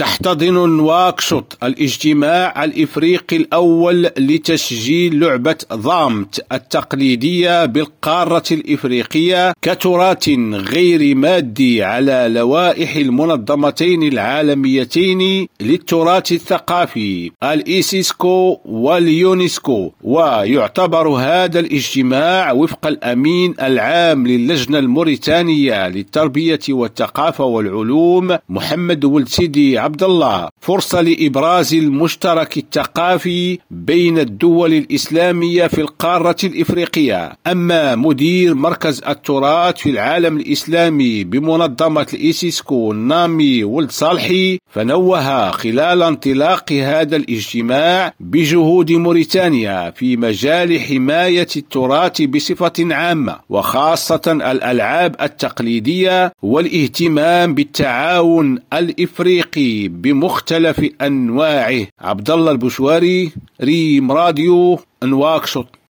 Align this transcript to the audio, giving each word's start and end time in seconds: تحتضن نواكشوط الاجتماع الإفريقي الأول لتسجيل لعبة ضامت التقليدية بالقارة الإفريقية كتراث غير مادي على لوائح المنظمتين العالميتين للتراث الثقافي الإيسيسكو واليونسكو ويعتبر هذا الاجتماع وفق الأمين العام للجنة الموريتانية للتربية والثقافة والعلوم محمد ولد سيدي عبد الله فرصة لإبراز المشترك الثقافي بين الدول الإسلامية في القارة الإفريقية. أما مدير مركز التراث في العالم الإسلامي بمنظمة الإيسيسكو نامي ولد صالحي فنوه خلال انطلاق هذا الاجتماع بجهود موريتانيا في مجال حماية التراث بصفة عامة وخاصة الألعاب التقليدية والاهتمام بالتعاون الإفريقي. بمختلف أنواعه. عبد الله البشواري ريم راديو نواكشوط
تحتضن 0.00 0.54
نواكشوط 0.76 1.58
الاجتماع 1.62 2.64
الإفريقي 2.64 3.36
الأول 3.36 4.02
لتسجيل 4.18 5.20
لعبة 5.20 5.56
ضامت 5.72 6.46
التقليدية 6.52 7.64
بالقارة 7.64 8.42
الإفريقية 8.52 9.52
كتراث 9.62 10.28
غير 10.52 11.14
مادي 11.14 11.82
على 11.82 12.26
لوائح 12.30 12.96
المنظمتين 12.96 14.02
العالميتين 14.02 15.48
للتراث 15.60 16.32
الثقافي 16.32 17.30
الإيسيسكو 17.42 18.60
واليونسكو 18.64 19.92
ويعتبر 20.02 21.08
هذا 21.08 21.60
الاجتماع 21.60 22.52
وفق 22.52 22.86
الأمين 22.86 23.54
العام 23.62 24.26
للجنة 24.26 24.78
الموريتانية 24.78 25.88
للتربية 25.88 26.60
والثقافة 26.68 27.44
والعلوم 27.44 28.38
محمد 28.48 29.04
ولد 29.04 29.28
سيدي 29.28 29.89
عبد 29.90 30.02
الله 30.02 30.48
فرصة 30.60 31.00
لإبراز 31.00 31.74
المشترك 31.74 32.58
الثقافي 32.58 33.58
بين 33.70 34.18
الدول 34.18 34.72
الإسلامية 34.72 35.66
في 35.66 35.80
القارة 35.80 36.36
الإفريقية. 36.44 37.32
أما 37.46 37.94
مدير 37.96 38.54
مركز 38.54 39.02
التراث 39.08 39.76
في 39.76 39.90
العالم 39.90 40.36
الإسلامي 40.36 41.24
بمنظمة 41.24 42.06
الإيسيسكو 42.14 42.92
نامي 42.92 43.64
ولد 43.64 43.90
صالحي 43.90 44.58
فنوه 44.70 45.50
خلال 45.50 46.02
انطلاق 46.02 46.72
هذا 46.72 47.16
الاجتماع 47.16 48.12
بجهود 48.20 48.92
موريتانيا 48.92 49.90
في 49.90 50.16
مجال 50.16 50.80
حماية 50.80 51.48
التراث 51.56 52.22
بصفة 52.22 52.72
عامة 52.78 53.36
وخاصة 53.48 54.22
الألعاب 54.26 55.16
التقليدية 55.20 56.32
والاهتمام 56.42 57.54
بالتعاون 57.54 58.58
الإفريقي. 58.72 59.79
بمختلف 59.88 60.90
أنواعه. 61.02 61.86
عبد 62.00 62.30
الله 62.30 62.52
البشواري 62.52 63.32
ريم 63.60 64.12
راديو 64.12 64.80
نواكشوط 65.04 65.78